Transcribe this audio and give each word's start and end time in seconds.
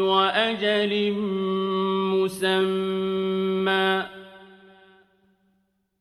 وأجل 0.00 1.12
مسمى 2.14 4.02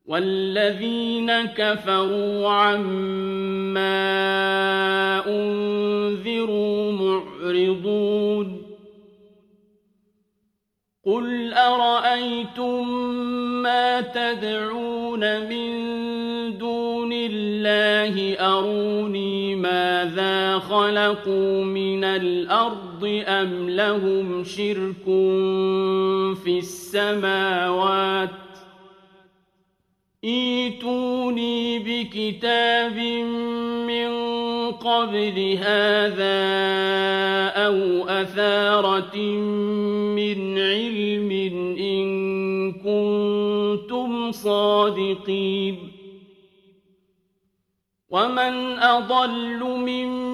والذين 0.06 1.46
كفروا 1.46 2.50
عما 2.50 4.02
أنذروا 5.28 6.92
معرضون 6.92 8.62
قل 11.06 11.54
أرأيتم 11.54 12.90
ما 13.62 14.02
تدعون 14.02 15.50
من 15.50 15.72
دون 16.58 17.14
الله 17.14 18.36
أروني 18.40 19.56
ماذا 19.56 20.60
خلقوا 20.60 21.64
من 21.64 22.04
الأرض 22.04 22.91
أم 23.06 23.70
لهم 23.70 24.44
شرك 24.44 25.06
في 26.44 26.60
السماوات 26.60 28.30
ايتوني 30.24 31.80
بكتاب 31.80 32.98
من 33.88 34.12
قبل 34.72 35.58
هذا 35.58 36.42
أو 37.66 38.10
أثارة 38.10 39.18
من 40.16 40.60
علم 40.60 41.32
إن 41.80 42.72
كنتم 42.72 44.32
صادقين 44.32 45.92
ومن 48.10 48.80
أضل 48.80 49.64
ممن 49.64 50.31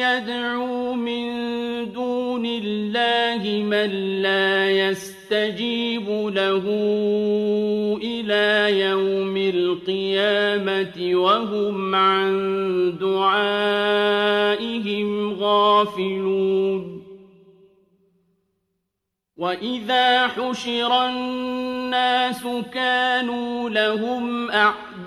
يدعو 0.00 0.94
من 0.94 1.32
دون 1.92 2.46
الله 2.46 3.62
من 3.62 3.90
لا 4.22 4.70
يستجيب 4.70 6.08
له 6.10 6.64
إلى 8.02 8.80
يوم 8.80 9.36
القيامة 9.36 11.14
وهم 11.14 11.94
عن 11.94 12.34
دعائهم 13.00 14.24
غافلون 15.32 16.94
وإذا 19.36 20.26
حشر 20.26 21.08
الناس 21.08 22.46
كانوا 22.72 23.70
لهم 23.70 24.50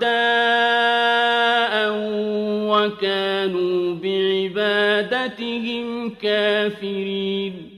أعداء 0.02 1.92
وكانوا 2.68 3.94
بعبادتهم 3.94 5.86
كافرين. 6.10 7.70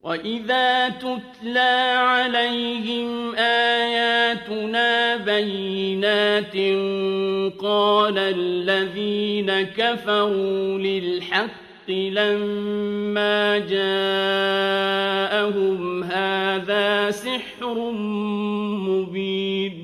وإذا 0.00 0.88
تتلى 0.88 1.94
عليهم 1.98 3.34
آياتنا 3.34 5.16
بينات 5.16 6.56
قال 7.58 8.18
الذين 8.18 9.62
كفروا 9.62 10.78
للحق 10.78 11.90
لما 11.90 13.58
جاءهم 13.58 13.94
هذا 16.04 17.10
سحر 17.10 17.90
مبين. 18.88 19.83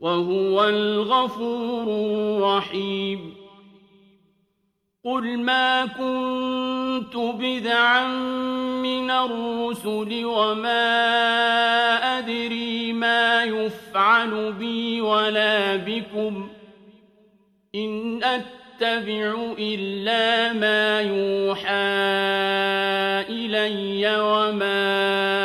وهو 0.00 0.64
الغفور 0.64 1.86
الرحيم. 1.88 3.34
قل 5.04 5.38
ما 5.38 5.86
كنت 5.86 7.16
بدعا 7.16 8.06
من 8.82 9.10
الرسل 9.10 10.24
وما 10.24 10.88
أدري 12.18 12.92
ما 12.92 13.44
يفعل 13.44 14.52
بي 14.52 15.00
ولا 15.00 15.76
بكم. 15.76 16.48
إن 17.74 18.20
أتبع 18.24 19.54
إلا 19.58 20.52
ما 20.52 21.00
يوحى 21.00 22.08
إلي 23.30 24.20
وما 24.20 25.37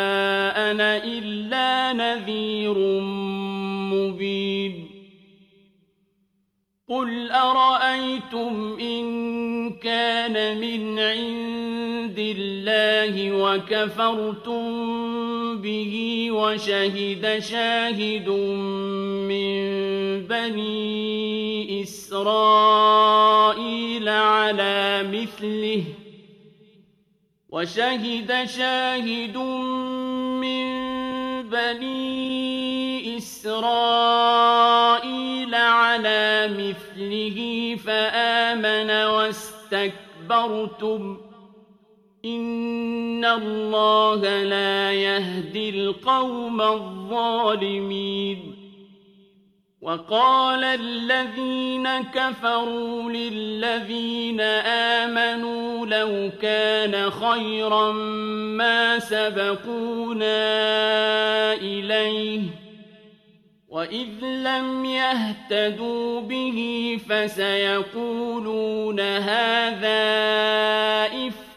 الله 13.13 13.31
وكفرتم 13.31 14.63
به 15.62 16.28
وشهد 16.31 17.40
شاهد 17.40 18.29
من 19.29 19.53
بني 20.28 21.84
إسرائيل 21.84 22.90
على 24.09 25.03
مثله 25.12 25.84
وشهد 27.50 28.46
شاهد 28.46 29.38
من 29.38 30.74
بني 31.50 33.18
إسرائيل 33.18 33.94
على 35.56 36.50
مثله 36.57 37.78
فآمن 37.85 38.90
واستكبرتم 39.72 39.94
إن 42.25 43.25
الله 43.25 44.44
لا 44.44 44.94
يهدي 44.94 45.69
القوم 45.69 46.61
الظالمين. 46.61 48.63
وقال 49.84 50.63
الذين 50.63 52.01
كفروا 52.01 53.12
للذين 53.12 54.41
آمنوا 55.01 55.85
لو 55.85 56.31
كان 56.41 57.09
خيرا 57.09 57.91
ما 57.91 59.00
سبقونا 59.00 60.33
إليه 61.53 62.42
وإذ 63.69 64.24
لم 64.24 64.86
يهتدوا 64.86 66.21
به 66.21 67.00
فسيقولون 67.09 69.00
هذا 69.00 70.03
إفك 71.27 71.43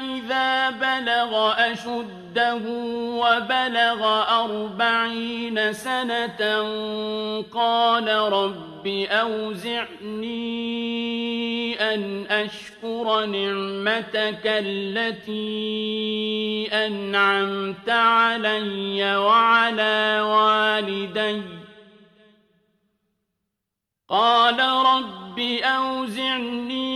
إذا 0.00 0.70
بلغ 0.70 1.52
أشده 1.72 2.62
وبلغ 3.22 4.22
أربعين 4.44 5.72
سنة 5.72 6.40
قال 7.54 8.08
رب 8.08 8.86
أوزعني 9.10 10.36
أن 11.94 12.26
أشكر 12.30 13.24
نعمتك 13.24 14.42
التي 14.44 15.46
أنعمت 16.72 17.88
علي 17.88 19.16
وعلى 19.16 20.20
والدي 20.20 21.42
قال 24.08 24.58
رب 24.60 25.38
أوزعني 25.62 26.95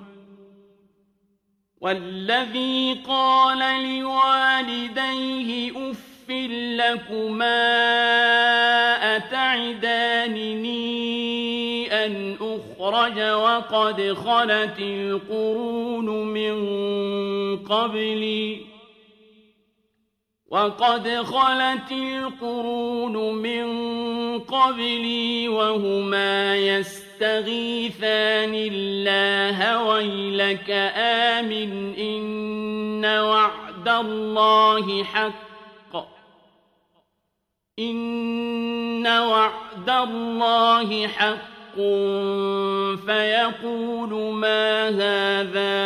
والذي 1.81 3.01
قال 3.07 3.59
لوالديه 3.99 5.71
أف 5.91 6.29
لكما 6.29 7.57
أتعدانني 9.15 10.81
أن 12.05 12.37
أخرج 12.41 13.19
وقد 13.19 14.13
خلت 14.13 14.79
القرون 14.79 16.27
من 16.27 16.55
قبلي 17.57 18.61
وقد 20.49 21.07
خلت 21.07 21.91
القرون 21.91 23.35
من 23.35 23.67
قبلي 24.39 25.47
وهما 25.47 26.55
يستطيعون 26.55 27.10
يستغيثان 27.21 28.53
الله 28.55 29.87
ويلك 29.87 30.69
آمن 30.97 31.93
إن 31.95 33.05
وعد 33.05 33.89
الله 33.89 35.03
حق. 35.03 35.95
إن 37.79 39.07
وعد 39.07 39.89
الله 39.89 41.07
حق. 41.07 41.75
فيقول 43.05 44.33
ما 44.33 44.89
هذا 44.89 45.81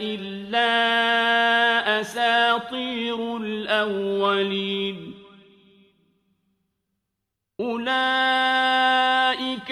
إلا 0.00 0.70
أساطير 2.00 3.36
الأولين. 3.36 5.14
أولئك 7.60 8.81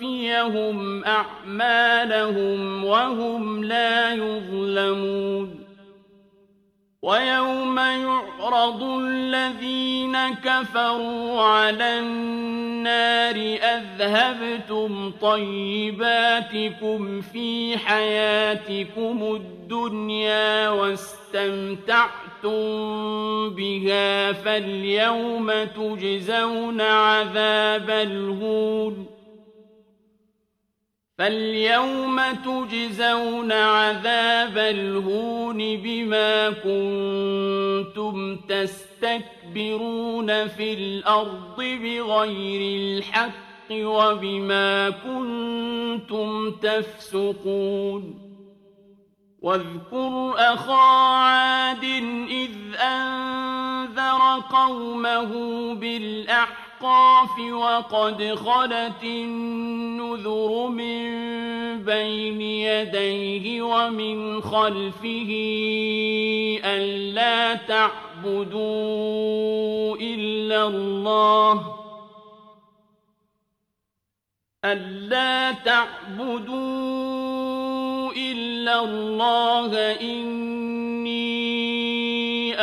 وليوفيهم 0.00 1.04
أعمالهم 1.04 2.84
وهم 2.84 3.64
لا 3.64 4.12
يظلمون 4.14 5.59
ويوم 7.02 7.78
يعرض 7.78 8.82
الذين 8.82 10.34
كفروا 10.34 11.42
على 11.42 11.98
النار 11.98 13.34
أذهبتم 13.76 15.12
طيباتكم 15.20 17.20
في 17.20 17.78
حياتكم 17.78 19.34
الدنيا 19.34 20.68
واستمتعتم 20.68 22.10
بها 23.50 24.32
فاليوم 24.32 25.52
تجزون 25.64 26.80
عذاب 26.80 27.90
الهون 27.90 29.19
فاليوم 31.20 32.20
تجزون 32.32 33.52
عذاب 33.52 34.58
الهون 34.58 35.58
بما 35.58 36.50
كنتم 36.50 38.36
تستكبرون 38.36 40.48
في 40.48 40.74
الأرض 40.74 41.56
بغير 41.56 42.80
الحق 42.80 43.70
وبما 43.72 44.90
كنتم 44.90 46.50
تفسقون 46.50 48.14
واذكر 49.42 50.34
أخا 50.38 50.74
عاد 50.74 51.84
إذ 52.30 52.80
أنذر 52.80 54.40
قومه 54.50 55.30
بالأحقاف 56.80 57.38
وقد 57.38 58.34
خلت 58.34 59.04
النذر 59.04 60.68
من 60.68 61.10
بين 61.84 62.40
يديه 62.40 63.62
ومن 63.62 64.40
خلفه 64.42 65.30
ألا 66.64 67.54
تعبدوا 67.54 68.66
إلا 69.96 70.66
الله 70.66 71.76
ألا 74.64 75.52
تعبدوا 75.52 76.60
إلا 78.12 78.84
الله 78.84 80.00
إني 80.00 80.89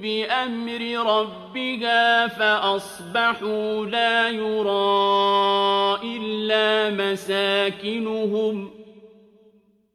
بأمر 0.00 0.80
ربها 1.18 2.26
فأصبحوا 2.26 3.86
لا 3.86 4.28
يرى 4.28 6.00
إلا 6.16 6.90
مساكنهم 7.12 8.70
ۖ. 8.78 8.82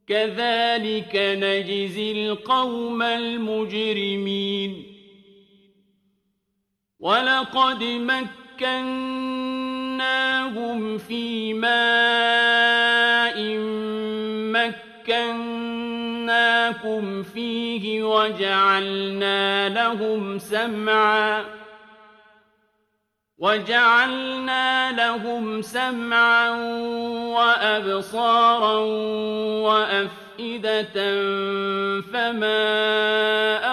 كذلك 0.08 1.12
نجزي 1.16 2.12
القوم 2.12 3.01
المجرمين. 3.01 4.84
ولقد 7.00 7.84
مكناهم 7.84 8.98
في 10.98 11.54
ماء 11.54 12.98
مكناكم 16.88 17.24
فيه 17.24 18.03
وجعلنا 18.03 19.70
لهم 19.70 20.39
سمعاً 20.39 21.58
وجعلنا 23.38 24.91
لهم 24.91 25.62
سمعا 25.62 26.50
وأبصارا 27.38 28.79
وأفئدة 29.62 30.94
فما 32.01 32.65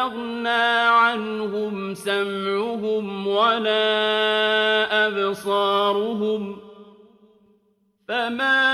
أغنى 0.02 0.88
عنهم 0.88 1.94
سمعهم 1.94 3.26
ولا 3.26 3.86
أبصارهم 5.06 6.58
فما 8.08 8.73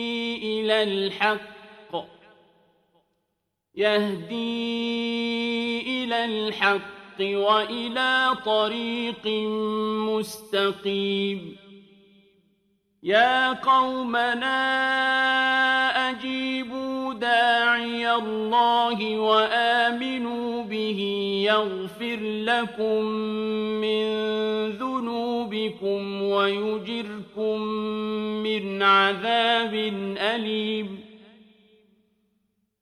الحق. 0.71 1.51
يهدي 3.75 4.43
إلى 6.03 6.25
الحق 6.25 7.19
وإلى 7.19 8.37
طريق 8.45 9.27
مستقيم. 10.09 11.57
يا 13.03 13.53
قومنا 13.53 14.59
أجيبوا 16.09 16.90
داعي 17.21 18.15
الله 18.15 19.17
وآمنوا 19.17 20.63
به 20.63 20.99
يغفر 21.45 22.19
لكم 22.21 23.03
من 23.83 24.05
ذنوبكم 24.69 26.21
ويجركم 26.21 27.61
من 28.43 28.83
عذاب 28.83 29.73
أليم. 30.17 31.11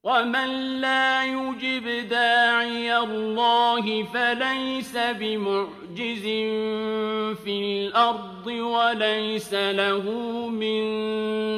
ومن 0.04 0.82
لا 0.82 1.24
يجب 1.26 2.10
داعي 2.10 2.98
الله 2.98 4.04
فليس 4.04 4.98
بمعجز 4.98 6.24
في 7.44 7.56
الأرض 7.62 8.48
وليس 8.48 9.54
له 9.54 10.06
من 10.48 10.80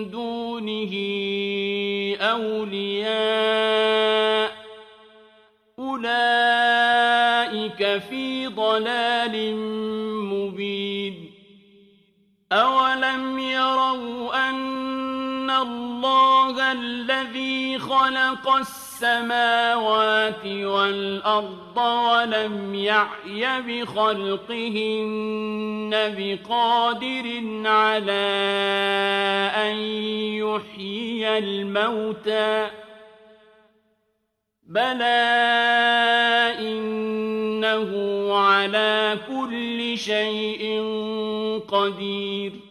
دونه 0.10 0.94
أولياء 2.22 3.12
أولئك 5.80 6.22
في 8.10 8.48
ضلال 8.48 9.56
مبين 10.26 11.32
أولم 12.52 13.40
يروا 13.40 14.50
أن 14.50 15.50
الله 15.50 16.72
الذي 16.72 17.80
خلق 17.80 18.62
السماوات 19.04 20.46
والأرض 20.46 21.78
ولم 21.78 22.76
يعي 22.76 23.62
بخلقهن 23.62 24.96
بقادر 26.18 27.42
على 27.70 28.32
أن 29.56 29.76
يحيي 30.38 31.38
الموتى. 31.38 32.70
بلى 34.64 35.22
إنه 36.60 37.92
على 38.38 39.18
كل 39.28 39.98
شيء 39.98 40.82
قدير. 41.68 42.71